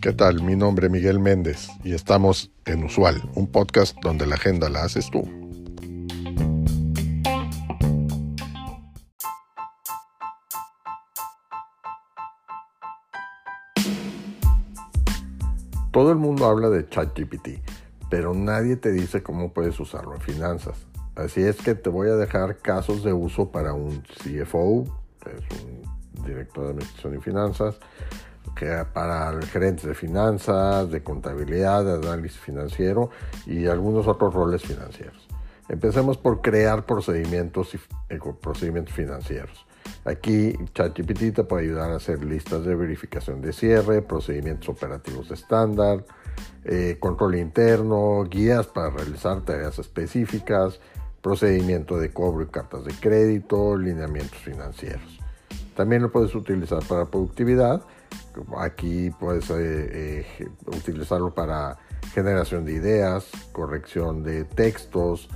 [0.00, 0.42] ¿Qué tal?
[0.42, 4.84] Mi nombre es Miguel Méndez y estamos en Usual, un podcast donde la agenda la
[4.84, 5.22] haces tú.
[15.90, 17.60] Todo el mundo habla de ChatGPT,
[18.10, 20.86] pero nadie te dice cómo puedes usarlo en finanzas.
[21.16, 24.84] Así es que te voy a dejar casos de uso para un CFO,
[25.24, 27.76] es un director de administración y finanzas,
[28.54, 33.10] que para gerentes de finanzas, de contabilidad, de análisis financiero
[33.46, 35.26] y algunos otros roles financieros.
[35.68, 37.74] Empecemos por crear procedimientos,
[38.08, 39.66] eh, procedimientos financieros.
[40.04, 46.04] Aquí ChatGPT te puede ayudar a hacer listas de verificación de cierre, procedimientos operativos estándar,
[46.64, 50.80] eh, control interno, guías para realizar tareas específicas,
[51.20, 55.20] procedimiento de cobro y cartas de crédito, lineamientos financieros.
[55.76, 57.82] También lo puedes utilizar para productividad.
[58.58, 61.78] Aquí puedes eh, eh, utilizarlo para
[62.14, 65.28] generación de ideas, corrección de textos,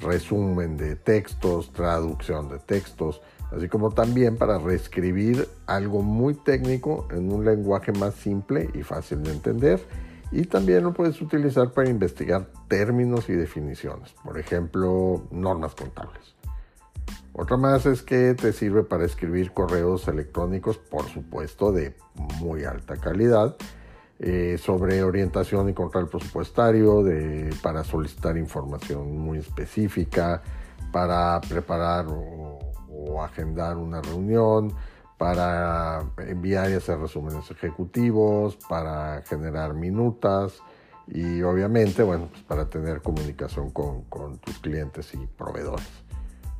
[0.00, 7.32] resumen de textos, traducción de textos, así como también para reescribir algo muy técnico en
[7.32, 9.80] un lenguaje más simple y fácil de entender.
[10.32, 16.34] Y también lo puedes utilizar para investigar términos y definiciones, por ejemplo, normas contables.
[17.36, 21.96] Otra más es que te sirve para escribir correos electrónicos, por supuesto, de
[22.38, 23.56] muy alta calidad,
[24.20, 30.42] eh, sobre orientación y control presupuestario, de, para solicitar información muy específica,
[30.92, 32.60] para preparar o,
[33.20, 34.72] agendar una reunión,
[35.18, 40.60] para enviar y hacer resúmenes ejecutivos, para generar minutas
[41.08, 46.04] y obviamente, bueno, pues para tener comunicación con, con tus clientes y proveedores.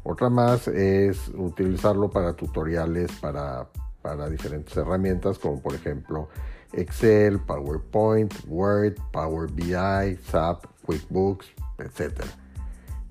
[0.05, 3.69] Otra más es utilizarlo para tutoriales para,
[4.03, 6.29] para diferentes herramientas como por ejemplo
[6.73, 11.47] Excel, PowerPoint, Word, Power BI, SAP, QuickBooks,
[11.79, 12.23] etc.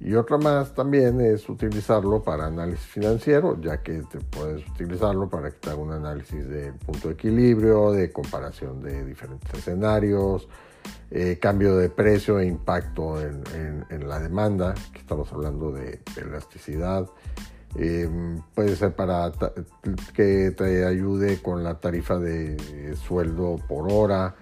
[0.06, 5.50] Y otra más también es utilizarlo para análisis financiero, ya que te puedes utilizarlo para
[5.50, 10.50] que te haga un análisis de punto de equilibrio, de comparación de diferentes escenarios,
[11.10, 17.08] eh, cambio de precio e impacto en, la demanda, que estamos hablando de, elasticidad.
[17.78, 18.10] Eh,
[18.54, 19.32] puede ser para
[20.14, 24.36] que te ayude con la tarifa de sueldo por hora,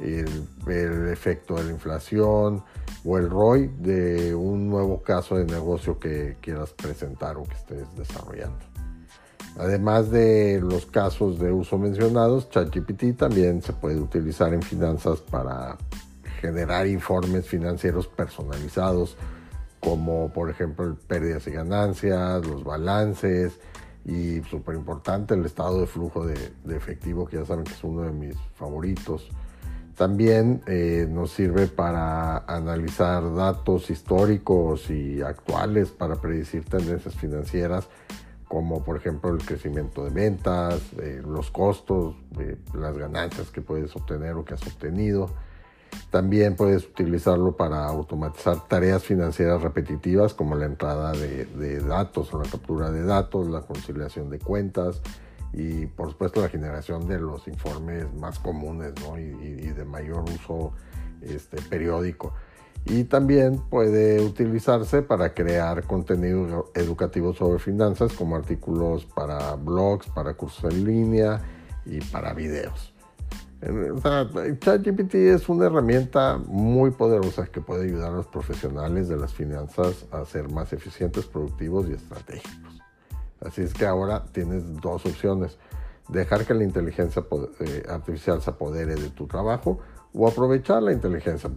[0.00, 2.62] el, efecto de la inflación
[3.04, 7.96] o el ROI de un nuevo caso de negocio que quieras presentar o que estés
[7.96, 8.58] desarrollando.
[9.58, 15.76] Además de los casos de uso mencionados, ChatGPT también se puede utilizar en finanzas para
[16.40, 19.16] generar informes financieros personalizados,
[19.80, 23.58] como por ejemplo pérdidas y ganancias, los balances
[24.04, 28.02] y súper importante el estado de flujo de, efectivo, que ya saben que es uno
[28.02, 29.28] de mis favoritos.
[30.00, 37.86] También eh, nos sirve para analizar datos históricos y actuales para predecir tendencias financieras,
[38.48, 42.16] como por ejemplo el crecimiento de ventas, eh, los costos,
[42.72, 45.34] las ganancias que puedes obtener o que has obtenido.
[46.08, 52.48] También puedes utilizarlo para automatizar tareas financieras repetitivas como la entrada de, datos o la
[52.48, 55.02] captura de datos, la conciliación de cuentas
[55.52, 60.72] y por supuesto la generación de los informes más comunes y, de mayor uso
[61.22, 62.32] este, periódico.
[62.86, 70.34] Y también puede utilizarse para crear contenido educativo sobre finanzas como artículos para blogs, para
[70.34, 71.42] cursos en línea
[71.84, 72.94] y para videos.
[73.60, 80.06] ChatGPT es una herramienta muy poderosa que puede ayudar a los profesionales de las finanzas
[80.10, 82.69] a ser más eficientes, productivos y estratégicos.
[83.40, 85.58] Así es que ahora tienes dos opciones.
[86.08, 87.24] Dejar que la inteligencia
[87.60, 89.78] eh, artificial se apodere de tu trabajo
[90.12, 91.50] o aprovechar la inteligencia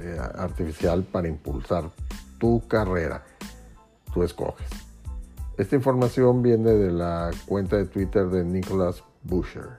[0.00, 1.90] eh, artificial para impulsar
[2.38, 3.22] tu carrera.
[4.12, 4.68] Tú escoges.
[5.56, 9.78] Esta información viene de la cuenta de Twitter de Nicholas Busher.